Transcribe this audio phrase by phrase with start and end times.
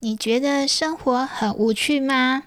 [0.00, 2.44] 你觉得生活很无趣吗？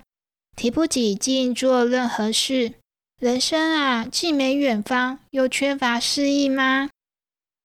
[0.55, 2.75] 提不起劲做任何事，
[3.19, 6.89] 人生啊，既没远方，又缺乏诗意吗？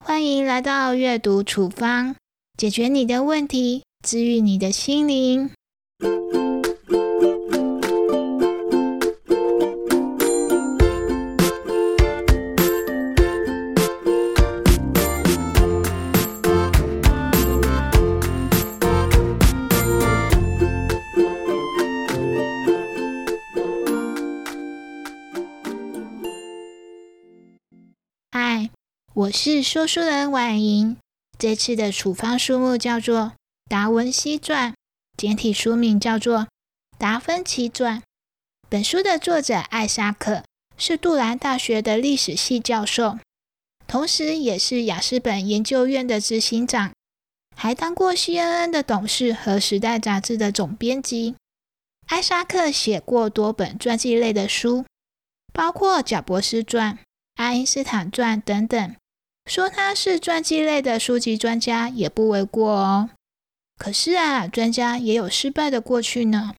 [0.04, 2.17] 欢迎来到阅读处方，
[2.59, 5.53] 解决你的问题，治愈你的心灵。
[29.16, 30.98] 我是说书人婉莹，
[31.38, 33.19] 这次的处方书目叫做
[33.66, 34.72] 《达文西传》，
[35.16, 36.41] 简体书名叫做
[36.98, 38.00] 《达芬奇传》。
[38.69, 40.44] 本书的作者艾沙克
[40.77, 43.19] 是杜兰大学的历史系教授，
[43.86, 46.92] 同时也是雅斯本研究院的执行长，
[47.56, 51.36] 还当过 CNN 的董事和《时代》杂志的总编辑。
[52.08, 54.84] 艾沙克写过多本传记类的书，
[55.55, 56.97] 包括《贾博士传》
[57.36, 58.95] 《爱因斯坦传》等等。
[59.47, 63.11] 说他是传记类的书籍专家也不为过哦。
[63.78, 66.55] 可是啊，专家也有失败的过去呢。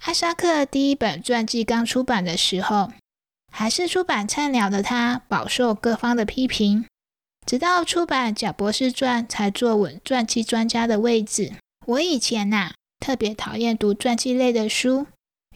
[0.00, 2.92] 艾沙克第一本传记刚出版的时候，
[3.50, 6.84] 还是出版菜鸟的他，饱受各方的批评。
[7.44, 11.52] 直到出版《贾博士传》，才坐稳传记专家的位置。
[11.86, 15.06] 我以前呐，特别讨厌读传记类的书，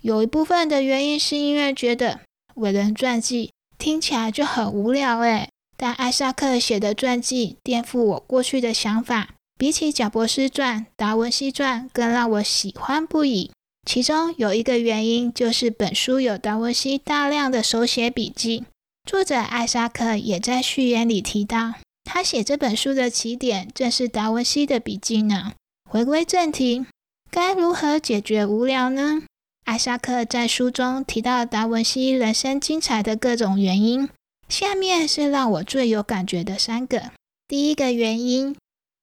[0.03, 2.21] 有一部分的原因是因为觉得
[2.55, 13.51] 伟人传记听起来就很无聊诶但艾萨克写的传记颠覆我过去的想法，比起贾博斯传、达文西传更让我喜欢不已。
[13.85, 18.65] 其中有一个原因就是本书有达文西大量的手写笔记。
[19.09, 21.75] 作者艾萨克也在序言里提到，
[22.05, 25.53] 他写这本书的起点正是达文西的笔记呢。
[25.89, 26.85] 回归正题，
[27.31, 29.23] 该如何解决无聊呢？
[29.65, 34.09] 艾萨克在书中提到达文西人生精彩的各种原因。
[34.49, 37.11] 下面是让我最有感觉的三个。
[37.49, 38.57] 第一个原因，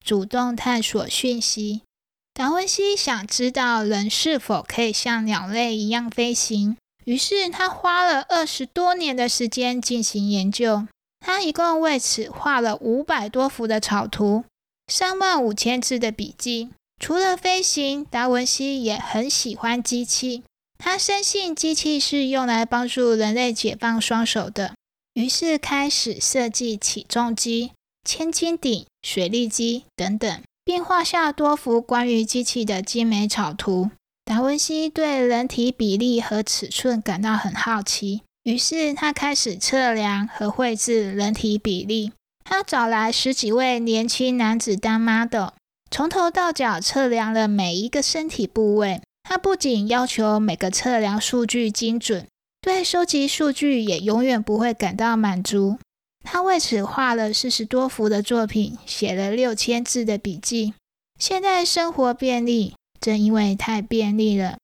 [0.04, 1.82] 主动探索讯息。
[2.32, 10.88] 达文西想知道人是否可以像鸟类一样飞行，于是他花了二十多年的时间进行研究。
[11.20, 14.44] 他一共为此画了五百多幅的草图，
[14.88, 16.70] 三万五千字的笔记。
[17.00, 20.42] 除了飞行，达文西也很喜欢机器。
[20.76, 24.74] 他深信机器是用来帮助人类解放双手的。
[25.14, 27.70] 于是开始设计起重机、
[28.04, 33.90] 千斤顶、水力机等等，并画下多幅关于机器的精美草图。
[34.24, 42.12] 达文西对人体比例和尺寸感到很好奇，于是他开始测量和绘制人体比例。
[42.44, 45.50] 他找来十几位年轻男子当 model，
[45.90, 49.00] 从头到脚测量了每一个身体部位。
[49.22, 52.26] 他不仅要求每个测量数据精准。
[52.64, 55.76] 对收集数据也永远不会感到满足。
[56.22, 60.72] 他为此画了四十多幅的作品，写了六千字的笔记。
[61.20, 64.56] 现在生活便利，正因为太便利了，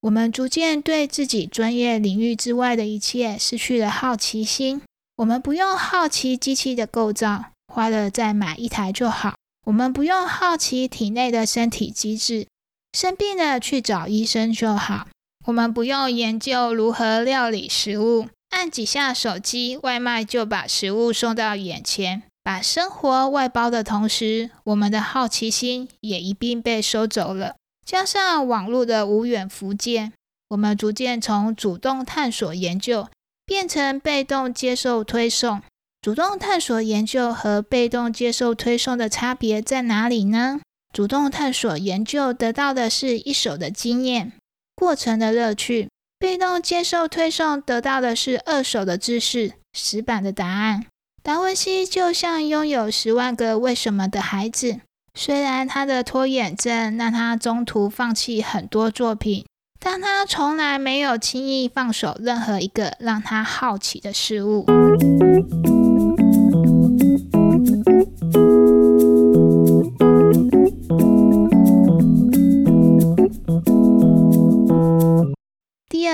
[0.00, 4.82] 我们逐渐对自己专业领域之外的一切失去了好奇心。
[5.18, 9.36] 我们不用好奇机器的构造，花了再买一台就好。
[9.66, 12.48] 我们不用好奇体内的身体机制，
[12.92, 15.06] 生病了去找医生就好。
[15.46, 22.22] 我们不用研究如何料理食物，按几下手机，外卖就把食物送到眼前。
[22.42, 27.56] 把生活外包的同时，我们的好奇心也一并被收走了。
[27.86, 30.12] 加上网络的无远弗届，
[30.48, 33.08] 我们逐渐从主动探索研究
[33.44, 35.62] 变成被动接受推送。
[36.00, 40.60] 主动探索研究和被动接受推送的差别在哪里呢？
[40.92, 44.32] 主动探索研究得到的是一手的经验。
[44.76, 50.86] 过程的乐趣，被动接受推送得到的是二手的知识、死板的答案。
[51.22, 54.80] 达文西就像拥有十万个为什么的孩子，
[55.14, 59.46] 虽然他的拖延症让他中途放弃很多作品，
[59.80, 64.66] 但他从来没有轻易放手任何一个让他好奇的事物。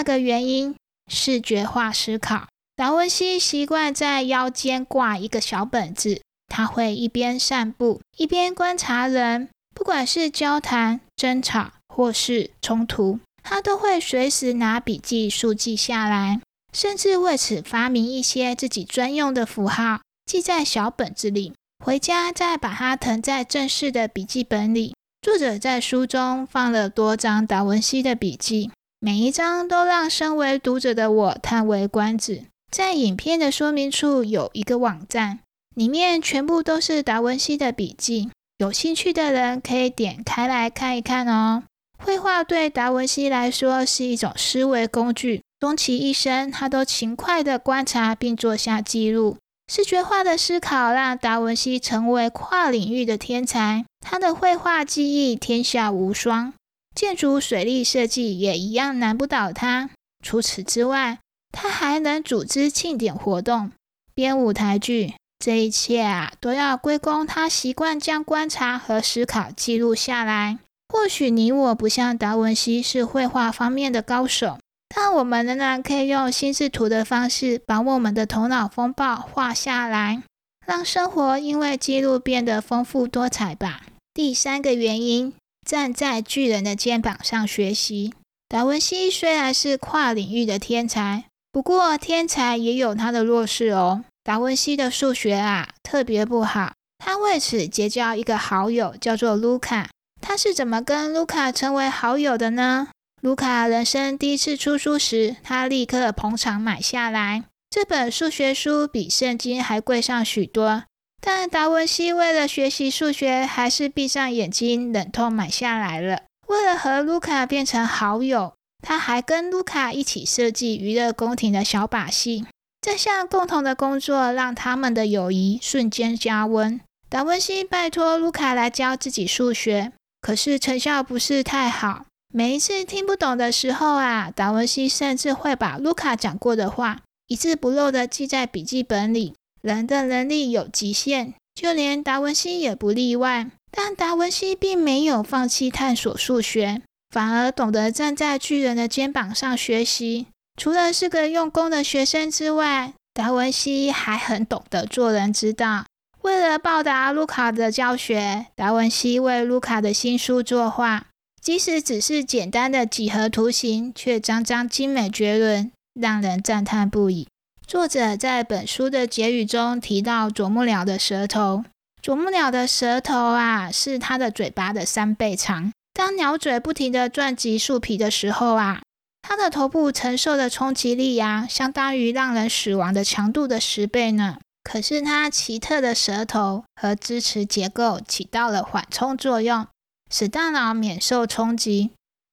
[0.01, 0.75] 二个原因，
[1.13, 2.47] 视觉化思考。
[2.75, 16.41] 达文西习惯在腰间挂一个小本子，他会一边散步一边观察人，不管是交谈、争吵或是冲突，他都会随时拿笔记速记下来，
[16.73, 21.53] 甚至为此发明一些自己专用的符号，记在小本子里，
[21.85, 24.95] 回家再把它誊在正式的笔记本里。
[25.21, 28.71] 作者在书中放了多张达文西的笔记，
[29.03, 32.43] 每一张都让身为读者的我叹为观止。
[32.71, 35.41] 在影片的说明处有一个网站，
[35.75, 41.63] 里面全部都是达文西的笔记，有兴趣的人可以点开来看一看哦。
[41.99, 49.39] 绘画对达文西来说是一种思维工具，终其一生，他都勤快地观察并做下记录。
[49.73, 56.53] 视觉化的思考让达文西成为跨领域的天才，他的绘画技艺天下无双，
[56.95, 59.91] 建筑、水利设计也一样难不倒他。
[60.25, 61.19] 除此之外，
[61.53, 63.73] 他还能组织庆典活动、
[64.15, 70.59] 编舞台剧，这一切啊，都要归功他习惯将观察和思考记录下来。
[70.89, 74.59] 或许你我不像达文西是绘画方面的高手。
[74.93, 80.21] 但我们仍然可以用心智图的方式，把我们的头脑风暴画下来，
[80.67, 83.83] 让生活因为记录变得丰富多彩吧。
[84.13, 85.33] 第三个原因，
[85.71, 88.13] 站在巨人的肩膀上学习。
[88.49, 94.05] 达文西虽然是跨领域的天才，不过天才也有他的弱势哦。
[94.25, 99.89] 达文西的数学啊特别不好，他为此结交一个好友，叫做卢卡。
[100.21, 102.89] 他是怎么跟卢卡成为好友的呢？
[103.23, 107.45] 卢卡人生第一次出书时，他立刻捧场买下来。
[107.71, 110.83] 这本数学书比圣经还贵上许多，
[111.21, 116.23] 但达文西为了学习数学，还是闭上眼睛忍痛买下来了。
[116.49, 122.47] 为了和卢卡变成好友，他还跟卢卡一起设计娱乐宫廷的小把戏。
[122.81, 126.81] 这项共同的工作让他们的友谊瞬间加温。
[127.11, 132.07] 达文西拜托卢卡来教自己数学，可是成效不是太好。
[132.33, 139.35] 每一次听不懂的时候啊，达文西甚至会把卢卡讲过的话一字不漏的记在笔记本里。
[139.63, 143.51] 人的能力有极限，就连达文西也不例外。
[143.71, 150.27] 但达文西并没有放弃探索数学，反而懂得站在巨人的肩膀上学习。
[150.61, 155.85] 除了是个用功的学生之外，达文西还很懂得做人之道。
[156.23, 161.07] 为了报答卢卡的教学，达文西为卢卡的新书作画。
[161.41, 167.29] 即使只是简单的几何图形，却张张精美绝伦，让人赞叹不已。
[167.71, 171.63] 作者在本书的结语中提到啄木鸟的舌头，
[172.03, 175.71] 啄木鸟的舌头啊，是它的嘴巴的三倍长。
[175.95, 178.83] 当鸟嘴不停地撞击树皮的时候啊，
[179.23, 184.39] 它的头部承受的冲击力呀，相当于让人死亡的强度的十倍呢。
[184.65, 189.65] 可是它奇特的舌头和支持结构起到了缓冲作用。
[190.11, 191.93] 使大脑免受冲击。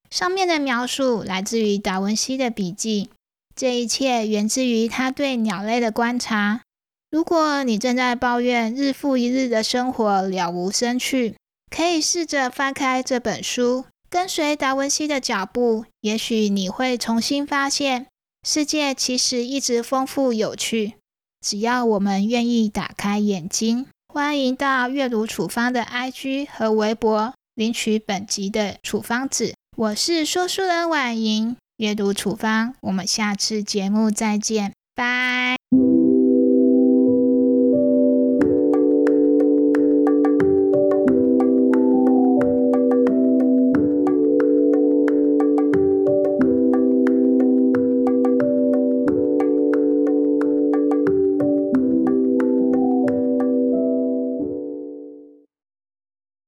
[0.10, 3.12] 上面的描述来自于达文西的笔记，
[3.58, 6.62] 这一切源自于他对鸟类的观察。
[7.10, 11.36] 如果你正在抱怨日复一日的生活了无生趣，
[11.72, 18.06] 可以试着翻开这本书，跟随达文西的脚步，也许你会重新发现
[18.48, 20.94] 世界其实一直丰富有趣。
[21.44, 27.34] 只要我们愿意打开眼睛，欢迎到阅读处方的 IG 和微博。
[27.56, 35.56] 领取本集的处方纸，我是说书人婉莹，阅读处方，我们下次节目再见，拜。